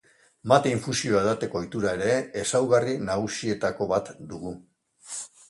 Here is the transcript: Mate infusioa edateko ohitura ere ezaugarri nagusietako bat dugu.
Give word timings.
Mate 0.51 0.69
infusioa 0.77 1.19
edateko 1.25 1.59
ohitura 1.63 1.91
ere 1.99 2.15
ezaugarri 2.45 2.97
nagusietako 3.11 3.91
bat 3.95 4.11
dugu. 4.35 4.57